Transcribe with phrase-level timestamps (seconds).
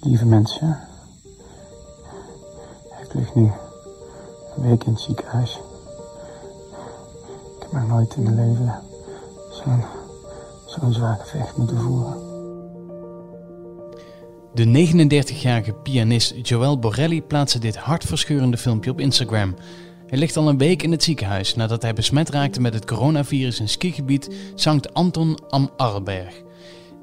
[0.00, 0.78] Lieve mensen,
[3.02, 3.50] ik lig nu
[4.56, 5.58] een week in het ziekenhuis.
[7.56, 8.74] Ik heb nog nooit in mijn leven
[9.50, 9.84] zo'n
[10.66, 12.26] zo'n zwaar gevecht moeten voeren.
[14.54, 19.54] De 39-jarige pianist Joël Borelli plaatste dit hartverscheurende filmpje op Instagram.
[20.06, 23.60] Hij ligt al een week in het ziekenhuis nadat hij besmet raakte met het coronavirus
[23.60, 26.46] in skigebied Sankt Anton am Arlberg.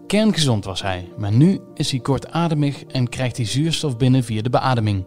[0.08, 4.50] Kerngezond was hij, maar nu is hij kortademig en krijgt hij zuurstof binnen via de
[4.50, 5.06] beademing.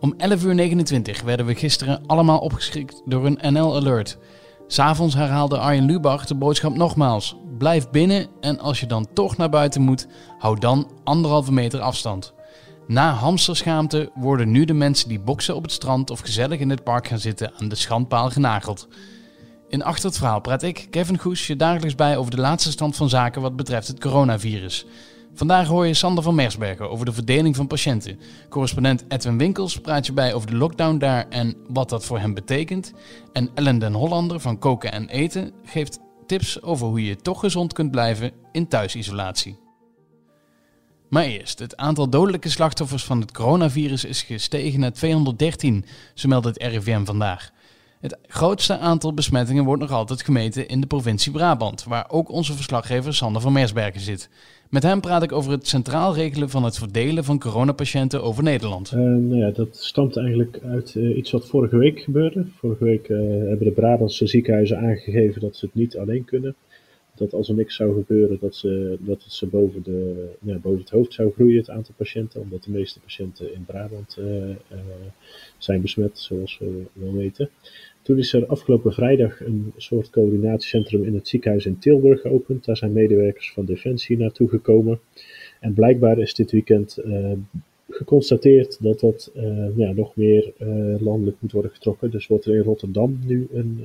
[0.00, 4.18] Om 11.29 uur werden we gisteren allemaal opgeschrikt door een NL-alert.
[4.66, 7.36] S'avonds herhaalde Arjen Lubach de boodschap nogmaals.
[7.58, 10.06] Blijf binnen en als je dan toch naar buiten moet,
[10.38, 12.34] hou dan anderhalve meter afstand.
[12.86, 16.84] Na hamsterschaamte worden nu de mensen die boksen op het strand of gezellig in het
[16.84, 18.88] park gaan zitten aan de schandpaal genageld.
[19.70, 22.96] In Achter het Verhaal praat ik, Kevin Goes, je dagelijks bij over de laatste stand
[22.96, 24.86] van zaken wat betreft het coronavirus.
[25.34, 28.20] Vandaag hoor je Sander van Mersbergen over de verdeling van patiënten.
[28.48, 32.34] Correspondent Edwin Winkels praat je bij over de lockdown daar en wat dat voor hem
[32.34, 32.92] betekent.
[33.32, 37.72] En Ellen den Hollander van Koken en Eten geeft tips over hoe je toch gezond
[37.72, 39.58] kunt blijven in thuisisolatie.
[41.08, 45.84] Maar eerst, het aantal dodelijke slachtoffers van het coronavirus is gestegen naar 213,
[46.14, 47.50] zo meldt het RIVM vandaag.
[48.00, 52.52] Het grootste aantal besmettingen wordt nog altijd gemeten in de provincie Brabant, waar ook onze
[52.52, 54.30] verslaggever Sander van Mersbergen zit.
[54.70, 58.92] Met hem praat ik over het centraal regelen van het verdelen van coronapatiënten over Nederland.
[58.94, 62.44] Uh, nou ja, dat stamt eigenlijk uit uh, iets wat vorige week gebeurde.
[62.56, 66.54] Vorige week uh, hebben de Brabantse ziekenhuizen aangegeven dat ze het niet alleen kunnen.
[67.14, 70.80] Dat als er niks zou gebeuren, dat, ze, dat het ze boven, de, ja, boven
[70.80, 72.40] het hoofd zou groeien, het aantal patiënten.
[72.40, 74.18] Omdat de meeste patiënten in Brabant
[75.58, 77.50] zijn besmet, zoals we wel weten.
[78.02, 82.64] Toen is er afgelopen vrijdag een soort coördinatiecentrum in het ziekenhuis in Tilburg geopend.
[82.64, 85.00] Daar zijn medewerkers van Defensie naartoe gekomen.
[85.60, 87.32] En blijkbaar is dit weekend uh,
[87.88, 92.10] geconstateerd dat dat uh, ja, nog meer uh, landelijk moet worden getrokken.
[92.10, 93.80] Dus wordt er in Rotterdam nu een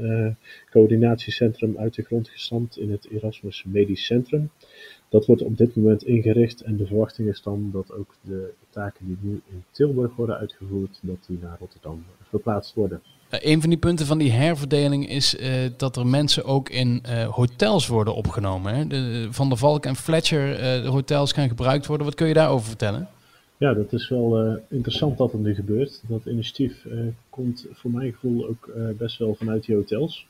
[0.69, 4.49] coördinatiecentrum uit de grond gestampt in het Erasmus Medisch Centrum.
[5.09, 9.05] Dat wordt op dit moment ingericht en de verwachting is dan dat ook de taken
[9.05, 13.01] die nu in Tilburg worden uitgevoerd, dat die naar Rotterdam verplaatst worden.
[13.29, 17.27] Een van die punten van die herverdeling is uh, dat er mensen ook in uh,
[17.27, 18.75] hotels worden opgenomen.
[18.75, 18.87] Hè?
[18.87, 22.05] De, van der Valk en Fletcher uh, hotels gaan gebruikt worden.
[22.05, 23.07] Wat kun je daarover vertellen?
[23.57, 26.01] Ja, dat is wel interessant dat het nu gebeurt.
[26.07, 26.85] Dat initiatief
[27.29, 30.27] komt voor mijn gevoel ook best wel vanuit die hotels.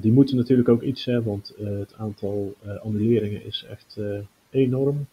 [0.00, 3.98] Die moeten natuurlijk ook iets hebben, want het aantal annuleringen is echt
[4.50, 5.06] enorm.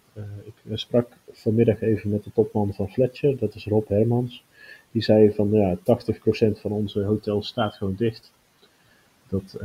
[0.44, 4.44] ik sprak vanmiddag even met de topman van Fletcher, dat is Rob Hermans.
[4.92, 5.80] Die zei van ja, 80%
[6.60, 8.32] van onze hotels staat gewoon dicht.
[9.28, 9.58] Dat,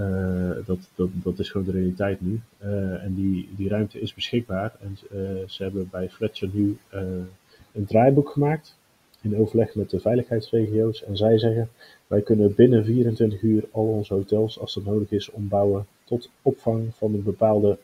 [0.66, 2.40] dat, dat, dat is gewoon de realiteit nu.
[3.00, 4.76] En die, die ruimte is beschikbaar.
[4.80, 4.98] En
[5.48, 6.78] ze hebben bij Fletcher nu
[7.72, 8.77] een draaiboek gemaakt.
[9.30, 11.04] In overleg met de veiligheidsregio's.
[11.04, 11.68] En zij zeggen:
[12.06, 16.94] wij kunnen binnen 24 uur al onze hotels, als dat nodig is, ombouwen tot opvang
[16.94, 17.78] van een bepaalde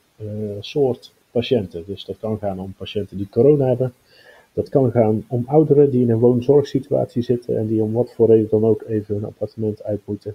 [0.60, 1.84] soort patiënten.
[1.87, 3.93] Dus dat kan gaan om patiënten die corona hebben.
[4.53, 8.26] Dat kan gaan om ouderen die in een woonzorgsituatie zitten en die om wat voor
[8.26, 10.34] reden dan ook even een appartement uit moeten.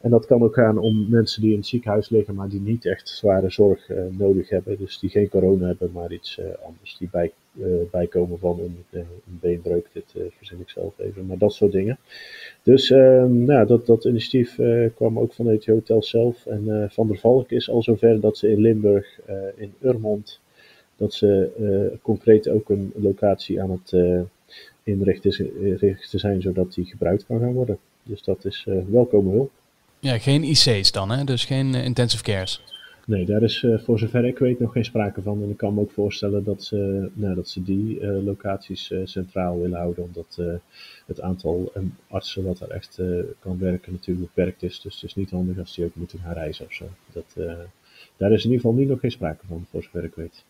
[0.00, 2.86] En dat kan ook gaan om mensen die in het ziekenhuis liggen, maar die niet
[2.86, 4.78] echt zware zorg uh, nodig hebben.
[4.78, 6.96] Dus die geen corona hebben, maar iets uh, anders.
[6.98, 11.26] Die bij, uh, bijkomen van een, een beenbreuk, dit verzin ik zelf even.
[11.26, 11.98] Maar dat soort dingen.
[12.62, 14.58] Dus ehm, nou, dat, dat initiatief
[14.94, 16.46] kwam ook vanuit het hotel zelf.
[16.46, 19.20] En Van der Valk is al zover dat ze in Limburg,
[19.56, 20.40] in Urmond,
[20.96, 23.94] dat ze concreet ook een locatie aan het
[24.82, 25.52] inrichten
[26.00, 27.78] zijn, zodat die gebruikt kan gaan worden.
[28.02, 29.50] Dus dat is welkome hulp.
[30.00, 31.24] Ja, geen IC's dan, hè?
[31.24, 32.62] dus geen intensive cares.
[33.06, 35.42] Nee, daar is voor zover ik weet nog geen sprake van.
[35.42, 39.78] En ik kan me ook voorstellen dat ze, nou, dat ze die locaties centraal willen
[39.78, 40.38] houden, omdat
[41.06, 41.72] het aantal
[42.08, 42.98] artsen wat daar echt
[43.38, 44.80] kan werken natuurlijk beperkt is.
[44.80, 46.84] Dus het is niet handig als die ook moeten gaan reizen of zo.
[47.12, 47.34] Dat,
[48.16, 50.44] daar is in ieder geval nu nog geen sprake van, voor zover ik weet.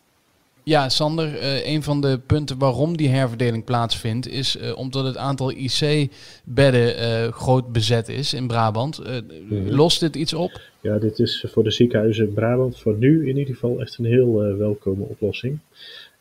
[0.63, 5.17] Ja, Sander, uh, een van de punten waarom die herverdeling plaatsvindt, is uh, omdat het
[5.17, 8.99] aantal IC-bedden uh, groot bezet is in Brabant.
[8.99, 9.69] Mm-hmm.
[9.69, 10.61] Lost dit iets op?
[10.81, 14.05] Ja, dit is voor de ziekenhuizen in Brabant voor nu in ieder geval echt een
[14.05, 15.59] heel welkome oplossing.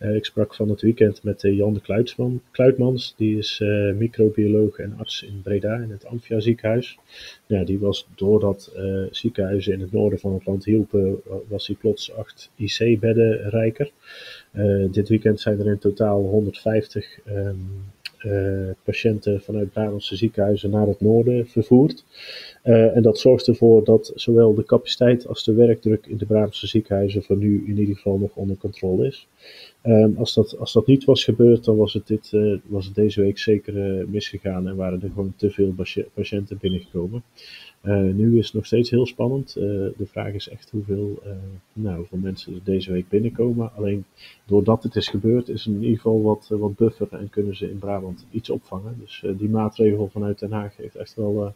[0.00, 3.62] Ik sprak van het weekend met Jan de Kluitsman, Kluitmans, die is
[3.94, 6.99] microbioloog en arts in Breda in het Amphia ziekenhuis.
[7.47, 8.73] Ja, die was doordat
[9.11, 13.91] ziekenhuizen in het noorden van het land hielpen, was hij plots acht IC-bedden rijker.
[14.91, 17.69] Dit weekend zijn er in totaal 150 um,
[18.25, 22.05] uh, patiënten vanuit Brabantse ziekenhuizen naar het noorden vervoerd.
[22.62, 27.23] En dat zorgt ervoor dat zowel de capaciteit als de werkdruk in de Brabantse ziekenhuizen
[27.23, 29.29] voor nu in ieder geval nog onder controle is.
[29.82, 32.37] Ehm, als, dat, als dat niet was gebeurd, dan was het, dit,
[32.67, 35.75] was het deze week zeker misgegaan en waren er gewoon te veel
[36.15, 37.23] patiënten binnengekomen.
[38.12, 39.53] nu is het nog steeds heel spannend.
[39.55, 41.23] de vraag is echt hoeveel,
[41.73, 43.75] nou, hoeveel mensen er deze week binnenkomen.
[43.77, 44.05] Alleen
[44.47, 47.71] doordat het is gebeurd, is er in ieder geval wat, wat buffer en kunnen ze
[47.71, 48.97] in Brabant iets opvangen.
[49.00, 51.55] Dus die maatregel vanuit Den Haag heeft echt wel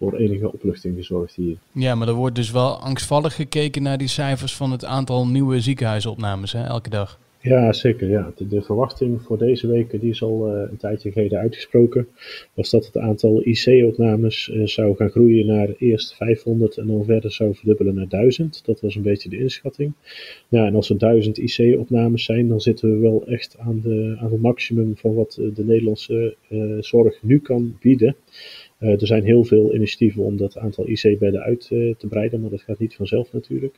[0.00, 1.56] voor enige opluchting gezorgd hier.
[1.72, 5.60] Ja, maar er wordt dus wel angstvallig gekeken naar die cijfers van het aantal nieuwe
[5.60, 7.18] ziekenhuisopnames hè, elke dag.
[7.42, 8.08] Ja, zeker.
[8.08, 8.32] Ja.
[8.36, 12.08] De, verwachting voor deze week, die is al uh, een tijdje geleden uitgesproken,
[12.54, 17.32] was dat het aantal IC-opnames eh, zou gaan groeien naar eerst 500 en dan verder
[17.32, 18.64] zou verdubbelen naar 1000.
[18.64, 19.92] Dat was een beetje de inschatting.
[20.48, 24.32] Ja, en als er 1000 IC-opnames zijn, dan zitten we wel echt aan, de, aan
[24.32, 26.36] het maximum van wat de Nederlandse
[26.80, 28.16] zorg nu kan bieden.
[28.80, 32.50] Uh, er zijn heel veel initiatieven om dat aantal IC-bedden uit uh, te breiden, maar
[32.50, 33.74] dat gaat niet vanzelf natuurlijk.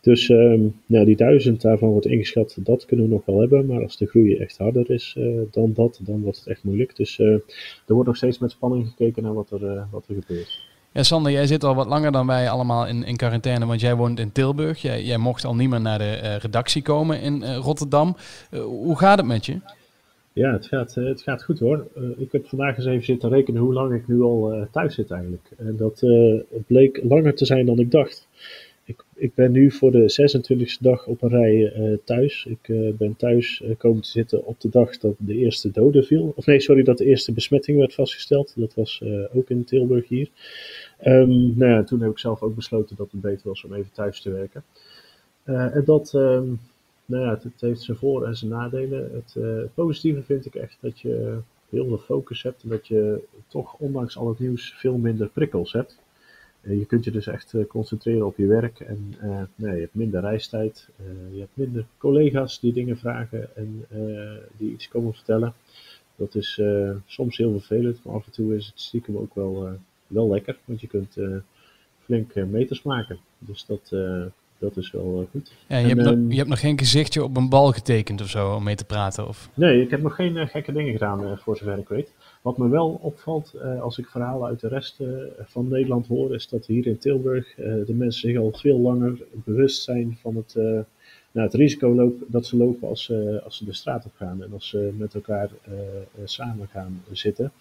[0.00, 3.66] Dus um, nou, die duizend daarvan wordt ingeschat, dat kunnen we nog wel hebben.
[3.66, 6.96] Maar als de groei echt harder is uh, dan dat, dan wordt het echt moeilijk.
[6.96, 7.42] Dus er
[7.86, 10.68] wordt nog steeds met spanning gekeken naar wat er, wat er gebeurt.
[10.92, 13.94] Ja, Sander, jij zit al wat langer dan wij allemaal in, in quarantaine, want jij
[13.94, 14.82] woont in Tilburg.
[14.82, 18.16] Jij, jij mocht al niet meer naar de redactie komen in Rotterdam.
[18.50, 19.60] hoe gaat het met je?
[20.32, 21.86] Ja, het gaat, eh, het gaat goed hoor.
[21.96, 24.94] Uh, ik heb vandaag eens even zitten rekenen hoe lang ik nu al uh, thuis
[24.94, 25.50] zit eigenlijk.
[25.56, 26.04] En dat
[26.66, 28.28] bleek langer te zijn dan ik dacht.
[28.84, 30.32] Ik, ik ben nu voor de
[30.78, 32.46] 26e dag op een rij thuis.
[32.48, 36.32] Ik ben thuis komen te zitten op de dag dat de eerste dode viel.
[36.36, 38.52] Of nee, sorry, dat de eerste besmetting werd vastgesteld.
[38.56, 40.28] Dat was ook in Tilburg hier.
[41.04, 43.92] Um, nou ja, toen heb ik zelf ook besloten dat het beter was om even
[43.92, 44.64] thuis te werken.
[45.44, 46.12] en dat...
[46.14, 46.60] Um,
[47.10, 49.12] nou ja, het, heeft zijn voor- en zijn nadelen.
[49.12, 53.22] Het, uh, positieve vind ik echt dat je heel veel focus hebt en dat je
[53.48, 55.98] toch ondanks al het nieuws veel minder prikkels hebt.
[56.62, 59.14] Uh, je kunt je dus echt uh, concentreren op je werk en
[59.54, 60.88] nee, je hebt minder reistijd.
[61.32, 63.86] je hebt minder collega's die dingen vragen en
[64.56, 65.54] die iets komen vertellen.
[66.16, 66.60] Dat is
[67.06, 70.80] soms heel vervelend, maar af en toe is het stiekem ook wel, wel lekker, want
[70.80, 71.16] je kunt
[72.04, 73.18] flink meters maken.
[73.38, 73.92] Dus dat,
[74.60, 75.52] dat is wel eh, goed.
[75.66, 78.28] Ja, je, hebt nog, ehm, je hebt nog geen gezichtje op een bal getekend of
[78.28, 79.28] zo om mee te praten?
[79.28, 79.50] Of?
[79.54, 82.12] Nee, ik heb nog geen eh, gekke dingen gedaan uh, voor zover ik weet.
[82.42, 84.98] Wat me wel opvalt als ik verhalen uit de rest
[85.40, 89.82] van Nederland hoor, is dat hier in Tilburg de mensen zich al veel langer bewust
[89.82, 93.12] zijn van het, nou, het risico loop, dat ze lopen als,
[93.44, 95.50] als ze de straat op gaan en als ze met elkaar
[96.24, 97.52] samen gaan zitten.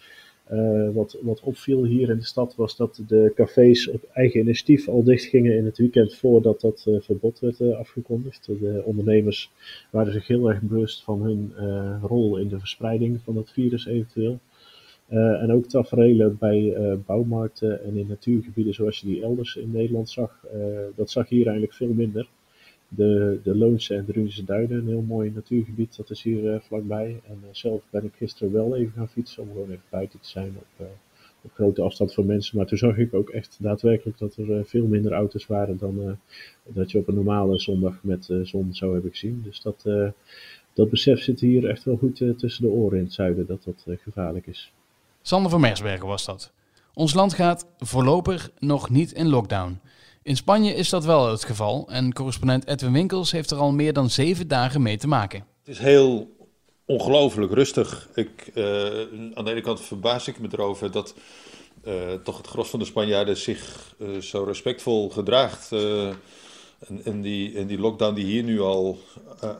[0.54, 4.88] Uh, wat, wat opviel hier in de stad was dat de cafés op eigen initiatief
[4.88, 8.46] al dicht gingen in het weekend voordat dat uh, verbod werd uh, afgekondigd.
[8.46, 9.52] De ondernemers
[9.90, 11.54] waren zich heel erg bewust van hun
[12.02, 14.40] rol in de verspreiding van het virus eventueel.
[15.10, 16.76] en ook tafereelen bij
[17.06, 20.46] bouwmarkten en in natuurgebieden zoals je die elders in Nederland zag,
[20.96, 22.28] dat zag hier eigenlijk veel minder
[22.90, 27.22] de, de Loonse en Drunische Duinen, een heel mooi natuurgebied, dat is hier uh, vlakbij.
[27.28, 30.28] En uh, zelf ben ik gisteren wel even gaan fietsen om gewoon even buiten te
[30.28, 30.88] zijn op, uh,
[31.42, 32.58] op grote afstand van mensen.
[32.58, 36.18] Maar toen zag ik ook echt daadwerkelijk dat er veel minder auto's waren dan
[36.64, 39.42] dat je op een normale zondag met zon zou hebben gezien.
[39.44, 39.84] Dus dat,
[40.74, 43.86] dat besef zit hier echt wel goed tussen de oren in het zuiden, dat dat
[44.00, 44.72] gevaarlijk is.
[45.22, 46.52] Sander van Mersbergen was dat.
[46.94, 49.80] Ons land gaat voorlopig nog niet in lockdown.
[50.30, 53.94] In Spanje is dat wel het geval en correspondent Edwin Winkels heeft er al meer
[53.94, 55.40] dan zeven dagen mee te maken.
[55.40, 56.36] Het is heel
[56.86, 58.10] ongelooflijk rustig.
[58.16, 58.66] Ik, uh,
[59.34, 61.14] aan de ene kant verbaas ik me erover dat
[61.88, 61.94] uh,
[62.24, 65.72] toch het gros van de Spanjaarden zich uh, zo respectvol gedraagt.
[67.04, 69.00] En, die, die lockdown die hier nu al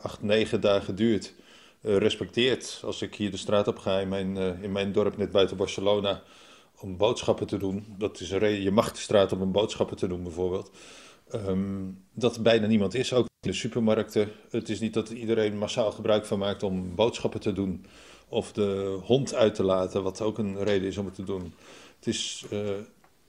[0.02, 1.34] acht, negen dagen duurt,
[1.82, 2.80] respecteert.
[2.84, 6.22] Als ik hier de straat op ga in mijn, in mijn dorp net buiten Barcelona
[6.80, 7.84] om boodschappen te doen.
[7.98, 8.62] Dat is een reden.
[8.62, 10.70] Je mag de straat om boodschappen te doen, bijvoorbeeld.
[11.34, 14.28] Um, dat bijna niemand is, ook in de supermarkten.
[14.50, 17.84] Het is niet dat iedereen massaal gebruik van maakt om boodschappen te doen.
[18.28, 21.54] Of de hond uit te laten, wat ook een reden is om het te doen.
[21.96, 22.68] Het is uh,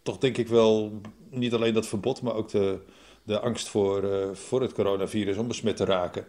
[0.01, 2.79] toch denk ik wel niet alleen dat verbod, maar ook de,
[3.23, 6.25] de angst voor, uh, voor het coronavirus om besmet te raken.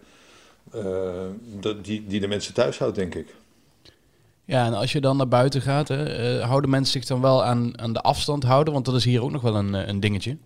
[0.74, 1.26] Uh,
[1.82, 3.34] die, die de mensen thuis houdt, denk ik.
[4.44, 7.44] Ja, en als je dan naar buiten gaat, hè, uh, houden mensen zich dan wel
[7.44, 8.72] aan, aan de afstand houden?
[8.72, 10.36] Want dat is hier ook nog wel een, eh, een dingetje.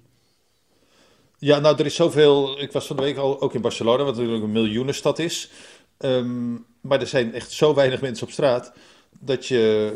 [1.38, 2.60] Ja, nou, er is zoveel.
[2.60, 5.50] Ik was van de week al ook in Barcelona, wat natuurlijk een miljoenenstad is.
[5.98, 8.72] Um, maar er zijn echt zo weinig mensen op straat
[9.20, 9.92] dat je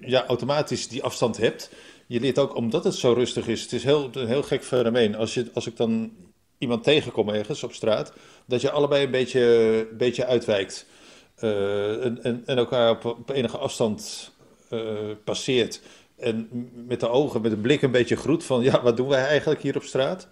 [0.00, 1.70] ja, automatisch die afstand hebt.
[2.06, 5.16] Je leert ook, omdat het zo rustig is, het is heel, een heel gek fenomeen.
[5.16, 6.12] Als, je, als ik dan
[6.58, 8.12] iemand tegenkom ergens op straat,
[8.46, 10.86] dat je allebei een beetje, beetje uitwijkt.
[11.40, 14.30] Uh, en, en, en, elkaar op, op enige afstand
[14.70, 14.80] uh,
[15.24, 15.80] passeert.
[16.16, 16.48] En
[16.86, 19.62] met de ogen, met de blik een beetje groet van, ja, wat doen wij eigenlijk
[19.62, 20.28] hier op straat?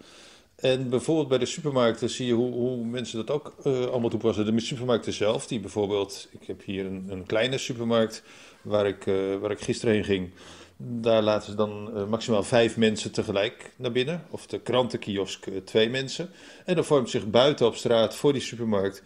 [0.56, 4.54] En bijvoorbeeld bij de supermarkten zie je hoe, hoe mensen dat ook uh, allemaal toepassen.
[4.56, 8.22] De supermarkten zelf, die bijvoorbeeld, ik heb hier een, een kleine supermarkt
[8.62, 10.30] waar ik, uh, waar ik gisteren heen ging.
[10.76, 14.25] Daar laten ze dan uh, maximaal vijf mensen tegelijk naar binnen.
[14.30, 16.30] Of de krantenkiosk twee mensen.
[16.64, 19.02] En dan vormt zich buiten op straat voor die supermarkt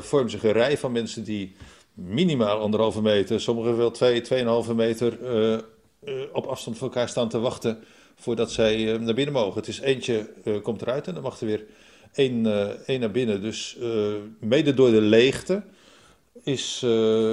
[0.00, 1.56] vormt zich een rij van mensen die
[1.94, 5.18] minimaal anderhalve meter, sommigen wel twee, tweeënhalve meter
[6.32, 9.58] op afstand van elkaar staan te wachten voordat zij eh, naar binnen mogen.
[9.58, 11.64] Het is eentje uh, komt eruit en dan mag er weer
[12.12, 13.42] één, uh, één naar binnen.
[13.42, 13.76] Dus
[14.38, 15.62] mede door de leegte
[16.42, 16.82] is,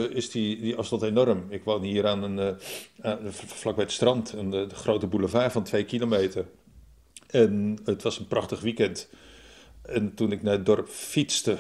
[0.10, 1.46] is die, die afstand enorm.
[1.50, 2.58] Ik woon hier aan een,
[3.34, 6.46] vlakbij het strand, een, de grote boulevard van twee kilometer.
[7.28, 9.10] En het was een prachtig weekend.
[9.82, 11.58] En toen ik naar het dorp fietste,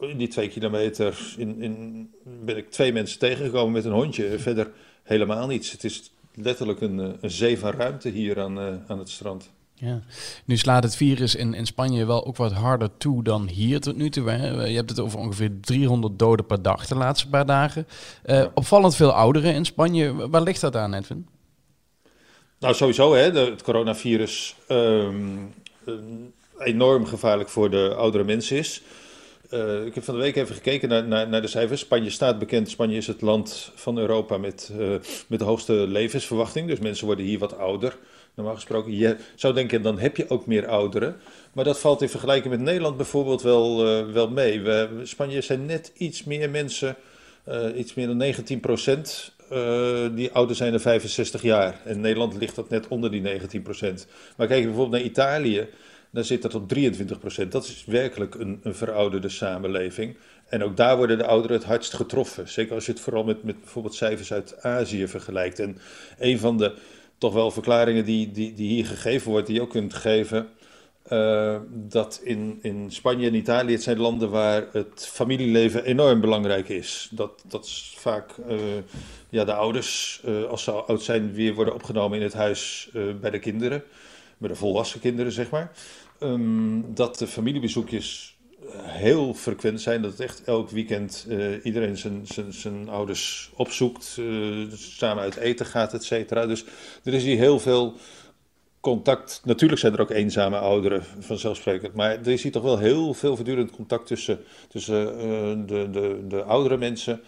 [0.00, 2.10] in die twee kilometer, in, in,
[2.44, 4.38] ben ik twee mensen tegengekomen met een hondje.
[4.38, 4.70] Verder
[5.02, 5.72] helemaal niets.
[5.72, 9.50] Het is letterlijk een, eh, een zee van ruimte hier aan, eh, aan het strand.
[9.74, 10.00] Ja.
[10.44, 13.96] Nu slaat het virus in, in Spanje wel ook wat harder toe dan hier tot
[13.96, 14.30] nu toe.
[14.30, 14.64] Hè?
[14.64, 17.86] Je hebt het over ongeveer 300 doden per dag de laatste paar dagen.
[18.26, 20.28] Uh, opvallend veel ouderen in Spanje.
[20.28, 21.28] Waar ligt dat aan, Edwin?
[22.58, 25.54] Nou, sowieso, hè, het coronavirus um,
[26.58, 28.82] enorm gevaarlijk voor de oudere mensen is.
[29.54, 31.80] Uh, ik heb van de week even gekeken naar, naar, naar, de cijfers.
[31.80, 32.70] Spanje staat bekend.
[32.70, 34.88] Spanje is het land van Europa met, uh,
[35.26, 36.68] met de hoogste levensverwachting.
[36.68, 37.98] Dus mensen worden hier wat ouder.
[38.34, 41.16] Normaal gesproken, je zou denken, dan heb je ook meer ouderen.
[41.52, 44.60] Maar dat valt in vergelijking met Nederland bijvoorbeeld wel, uh, wel mee.
[44.60, 46.96] We, Spanje zijn net iets meer mensen,
[47.76, 49.32] iets meer dan 19 procent,
[50.14, 51.80] die ouder zijn dan 65 jaar.
[51.84, 54.06] En Nederland ligt dat net onder die 19 procent.
[54.36, 55.68] Maar kijk bijvoorbeeld naar Italië
[56.10, 57.52] dan zit dat op 23 procent.
[57.52, 60.16] Dat is werkelijk een, een, verouderde samenleving.
[60.48, 62.48] En ook daar worden de ouderen het hardst getroffen.
[62.48, 65.58] Zeker als je het vooral met, met bijvoorbeeld cijfers uit Azië vergelijkt.
[65.58, 65.78] En
[66.18, 66.74] een van de
[67.18, 70.48] toch wel verklaringen die, die, die hier gegeven wordt, die je ook kunt geven.
[71.12, 76.68] Uh, dat in, in Spanje en Italië, het zijn landen waar het familieleven enorm belangrijk
[76.68, 77.08] is.
[77.10, 78.56] Dat, dat is vaak uh,
[79.28, 82.90] ja, de ouders, uh, als ze oud zijn, weer worden opgenomen in het huis
[83.20, 83.82] bij de kinderen.
[84.40, 85.72] Bij de volwassen kinderen, zeg maar.
[86.20, 88.38] Um, dat de familiebezoekjes
[88.76, 90.02] heel frequent zijn.
[90.02, 95.66] Dat echt elk weekend uh, iedereen zijn, zijn, zijn ouders opzoekt, uh, samen uit eten
[95.66, 96.46] gaat, et cetera.
[96.46, 96.64] Dus
[97.04, 97.94] er is hier heel veel
[98.80, 99.40] contact.
[99.44, 101.94] Natuurlijk zijn er ook eenzame ouderen, vanzelfsprekend.
[101.94, 105.06] Maar er is hier toch wel heel veel voortdurend contact tussen, tussen
[105.66, 107.20] de, de, de oudere mensen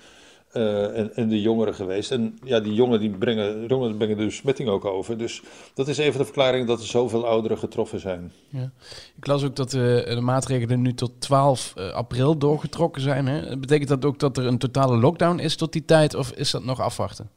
[0.53, 2.11] uh, en, en, de jongeren geweest.
[2.11, 5.19] En ja, die jongeren die brengen, jongeren brengen de besmetting ook over.
[5.19, 5.43] Dus
[5.75, 8.33] dat is even de verklaring dat er zoveel ouderen getroffen zijn.
[8.49, 8.71] Ja.
[9.17, 13.27] Ik las ook dat de, de maatregelen nu tot 12 uh, april doorgetrokken zijn.
[13.27, 13.59] Hè?
[13.59, 16.15] Betekent dat ook dat er een totale lockdown is tot die tijd?
[16.15, 17.31] Of is dat nog afwachten?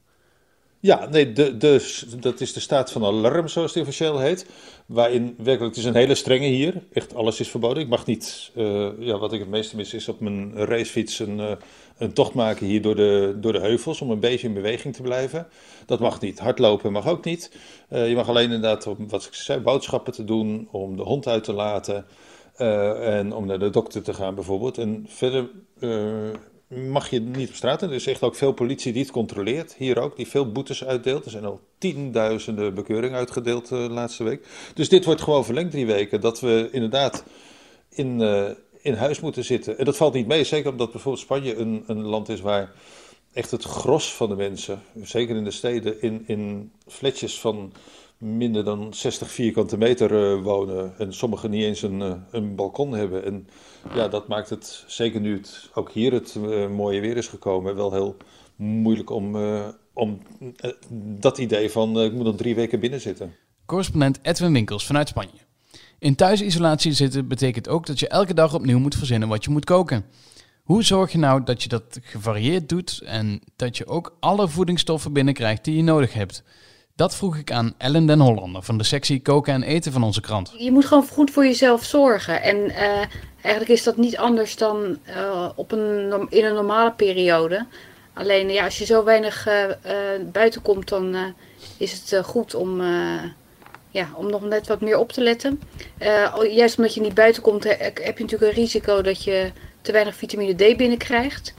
[0.85, 4.45] Ja, nee, de, de, dat is de staat van alarm, zoals die officieel heet.
[4.85, 6.83] Waarin werkelijk, het is een hele strenge hier.
[6.93, 7.83] Echt alles is verboden.
[7.83, 11.39] Ik mag niet, uh, ja, wat ik het meeste mis, is op mijn racefiets een,
[11.39, 11.51] uh,
[11.97, 14.01] een tocht maken hier door de, door de heuvels.
[14.01, 15.47] Om een beetje in beweging te blijven.
[15.85, 16.39] Dat mag niet.
[16.39, 17.51] Hardlopen mag ook niet.
[17.89, 20.67] Uh, je mag alleen inderdaad, om, wat ik zei, boodschappen te doen.
[20.71, 22.05] Om de hond uit te laten.
[22.57, 24.77] en om naar de dokter te gaan bijvoorbeeld.
[24.77, 25.49] En verder
[26.75, 27.81] mag je niet op straat.
[27.81, 29.75] En er is echt ook veel politie die het controleert.
[29.77, 31.25] Hier ook, die veel boetes uitdeelt.
[31.25, 34.47] Er zijn al tienduizenden bekeuringen uitgedeeld de uh, laatste week.
[34.73, 36.21] Dus dit wordt gewoon verlengd drie weken.
[36.21, 37.23] Dat we inderdaad
[37.89, 38.49] in, uh,
[38.81, 39.77] in huis moeten zitten.
[39.77, 40.43] En dat valt niet mee.
[40.43, 42.73] Zeker omdat bijvoorbeeld Spanje een, een land is waar
[43.33, 47.73] echt het gros van de mensen, zeker in de steden, in, in flatjes van
[48.25, 50.97] minder dan 60 vierkante meter uh, wonen.
[50.97, 53.25] En sommigen niet eens een, uh, een balkon hebben.
[53.25, 53.47] En
[53.93, 57.75] ja, dat maakt het, zeker nu het ook hier het uh, mooie weer is gekomen,
[57.75, 58.17] wel heel
[58.55, 59.35] moeilijk om,
[59.93, 60.21] om
[61.19, 63.35] dat idee van ik moet dan drie weken binnen zitten.
[63.65, 65.45] Correspondent Edwin Winkels vanuit Spanje.
[65.99, 69.65] In thuisisolatie zitten betekent ook dat je elke dag opnieuw moet verzinnen wat je moet
[69.65, 70.05] koken.
[70.63, 75.13] Hoe zorg je nou dat je dat gevarieerd doet en dat je ook alle voedingsstoffen
[75.13, 76.43] binnenkrijgt die je nodig hebt?
[76.95, 80.21] Dat vroeg ik aan Ellen den Hollander van de sectie Koken en Eten van onze
[80.21, 80.53] krant.
[80.57, 82.41] Je moet gewoon goed voor jezelf zorgen.
[82.41, 83.03] En uh,
[83.41, 87.65] eigenlijk is dat niet anders dan uh, op een, in een normale periode.
[88.13, 89.63] Alleen ja, als je zo weinig uh,
[90.31, 91.15] buiten komt, dan
[91.77, 92.81] is het goed om,
[93.89, 95.61] ja, om nog net wat meer op te letten.
[96.49, 100.15] juist omdat je niet buiten komt, heb je natuurlijk een risico dat je te weinig
[100.15, 101.53] vitamine D binnenkrijgt.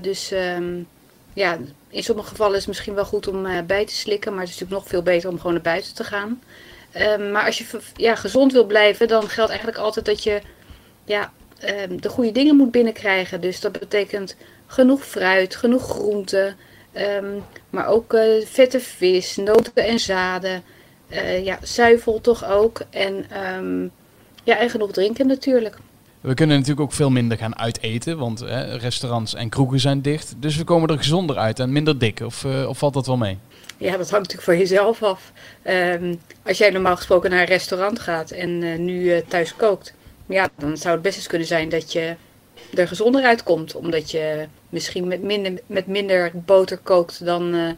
[0.00, 0.86] dus um,
[1.32, 1.58] ja,
[1.96, 4.50] in sommige gevallen is het misschien wel goed om uh, bij te slikken, maar het
[4.50, 6.42] is natuurlijk nog veel beter om gewoon naar buiten te gaan.
[6.96, 10.40] Um, maar als je ja, gezond wil blijven, dan geldt eigenlijk altijd dat je
[11.04, 11.32] ja,
[11.88, 13.40] um, de goede dingen moet binnenkrijgen.
[13.40, 14.36] Dus dat betekent
[14.66, 16.56] genoeg fruit, genoeg groenten,
[16.96, 20.62] um, maar ook uh, vette vis, noten en zaden.
[21.08, 22.80] uh, ja, zuivel toch ook.
[22.90, 23.82] En, ehm,
[24.44, 25.76] ja, en genoeg drinken natuurlijk.
[26.20, 30.34] We kunnen natuurlijk ook veel minder gaan uiteten, want hè, restaurants en kroegen zijn dicht.
[30.38, 32.20] Dus we komen er gezonder uit en minder dik.
[32.20, 33.38] Of, uh, of valt dat wel mee?
[33.78, 35.32] Ja, dat hangt natuurlijk van jezelf af.
[35.64, 39.94] Um, als jij normaal gesproken naar een restaurant gaat en uh, nu uh, thuis kookt,
[40.26, 42.16] ja, dan zou het best eens kunnen zijn dat je
[42.74, 43.74] er gezonder uitkomt.
[43.74, 47.76] Omdat je misschien met minder, met minder boter kookt dan,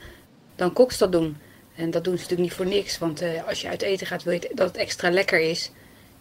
[0.56, 1.36] dan koks dat doen.
[1.74, 2.98] En dat doen ze natuurlijk niet voor niks.
[2.98, 5.70] Want als je uit eten gaat, wil je dat het extra lekker is.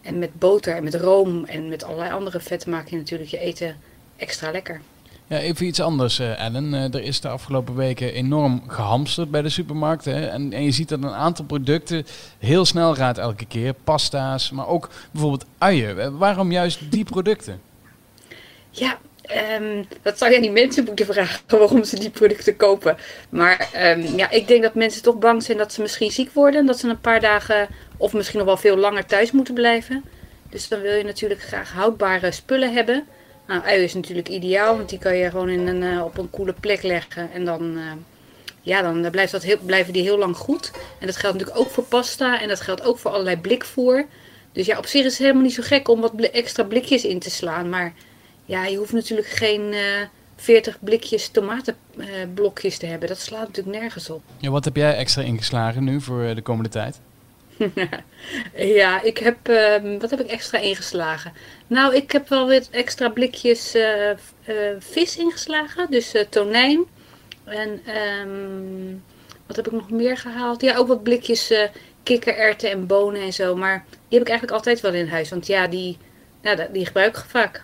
[0.07, 3.39] En met boter en met room en met allerlei andere vetten maak je natuurlijk je
[3.39, 3.75] eten
[4.17, 4.81] extra lekker.
[5.27, 6.73] Ja, even iets anders, Ellen.
[6.73, 10.31] Uh, er is de afgelopen weken enorm gehamsterd bij de supermarkten.
[10.31, 12.05] En, en, je ziet dat een aantal producten
[12.39, 13.73] heel snel gaat elke keer.
[13.83, 15.97] Pasta's, maar ook bijvoorbeeld uien.
[15.97, 17.61] Uh, waarom juist die producten?
[18.69, 18.97] Ja,
[19.59, 22.97] um, dat zou je aan die mensen moeten vragen waarom ze die producten kopen.
[23.29, 26.65] Maar um, ja, ik denk dat mensen toch bang zijn dat ze misschien ziek worden.
[26.65, 30.03] Dat ze een paar dagen of misschien nog wel veel langer thuis moeten blijven.
[30.49, 33.07] Dus dan wil je natuurlijk graag houdbare spullen hebben.
[33.47, 36.29] Nou, ui is natuurlijk ideaal, want die kan je gewoon in een, uh, op een
[36.29, 37.31] koele plek leggen.
[37.31, 37.91] En dan, uh,
[38.61, 40.71] ja, dan blijft dat heel, blijven die heel lang goed.
[40.99, 44.05] En dat geldt natuurlijk ook voor pasta en dat geldt ook voor allerlei blikvoer.
[44.51, 47.19] Dus ja, op zich is het helemaal niet zo gek om wat extra blikjes in
[47.19, 47.69] te slaan.
[47.69, 47.93] Maar
[48.45, 49.79] ja, je hoeft natuurlijk geen uh,
[50.35, 53.07] 40 blikjes tomatenblokjes te hebben.
[53.07, 54.21] Dat slaat natuurlijk nergens op.
[54.37, 56.99] Ja, wat heb jij extra ingeslagen nu voor de komende tijd?
[58.79, 61.33] ja, ik heb, uh, wat heb ik extra ingeslagen?
[61.67, 64.15] Nou, ik heb wel weer extra blikjes uh, uh,
[64.79, 66.85] vis ingeslagen, dus uh, tonijn.
[67.43, 67.81] En
[68.21, 69.03] um,
[69.47, 70.61] wat heb ik nog meer gehaald?
[70.61, 71.53] Ja, ook wat blikjes
[72.03, 73.55] kikkererwten en bonen en zo.
[73.55, 75.97] Maar die heb ik eigenlijk altijd wel in huis, want ja, die,
[76.41, 77.63] nou, die gebruik ik vaak.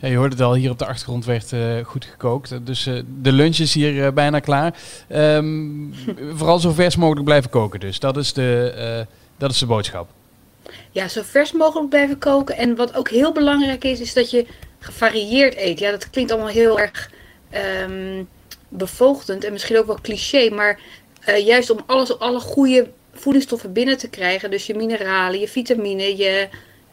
[0.00, 2.66] Ja, je hoort het al, hier op de achtergrond werd uh, goed gekookt.
[2.66, 4.74] Dus uh, de lunch is hier uh, bijna klaar.
[5.12, 5.94] Um,
[6.34, 7.98] vooral zo vers mogelijk blijven koken dus.
[7.98, 9.06] Dat is, de,
[9.38, 10.08] dat is de boodschap.
[10.90, 12.56] Ja, zo vers mogelijk blijven koken.
[12.56, 14.46] En wat ook heel belangrijk is, is dat je
[14.78, 15.78] gevarieerd eet.
[15.78, 17.10] Ja, dat klinkt allemaal heel erg
[17.84, 18.28] um,
[19.26, 20.50] en misschien ook wel cliché.
[20.50, 20.80] Maar
[21.44, 24.50] juist om alles, alle goede voedingsstoffen binnen te krijgen.
[24.50, 26.48] Dus je mineralen, je vitamine, je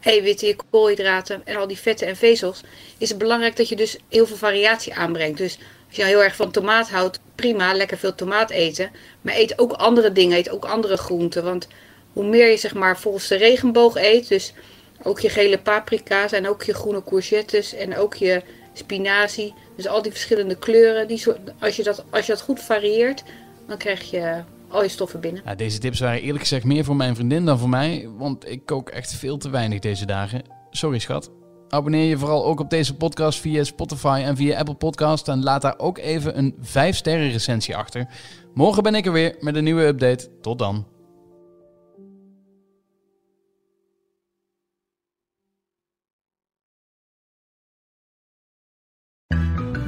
[0.06, 2.60] eiwitten, koolhydraten en al die vetten en vezels,
[2.98, 5.38] is het belangrijk dat je dus heel veel variatie aanbrengt.
[5.38, 8.90] Dus als je heel erg van tomaat houdt, prima, lekker veel tomaat eten.
[9.20, 11.44] Maar eet ook andere dingen, eet ook andere groenten.
[11.44, 11.68] Want
[12.12, 14.52] hoe meer je zeg maar volgens de regenboog eet, dus
[15.02, 18.42] ook je gele paprika's en ook je groene courgettes en ook je
[18.72, 19.54] spinazie.
[19.76, 21.22] Dus al die verschillende kleuren, die,
[21.58, 23.22] als, je dat, als je dat goed varieert,
[23.66, 24.42] dan krijg je
[24.84, 25.42] stoffen binnen.
[25.44, 28.66] Ja, deze tips waren eerlijk gezegd meer voor mijn vriendin dan voor mij, want ik
[28.66, 30.42] kook echt veel te weinig deze dagen.
[30.70, 31.30] Sorry schat.
[31.68, 35.62] Abonneer je vooral ook op deze podcast via Spotify en via Apple Podcast en laat
[35.62, 38.08] daar ook even een 5 sterren recensie achter.
[38.54, 40.28] Morgen ben ik er weer met een nieuwe update.
[40.40, 40.95] Tot dan.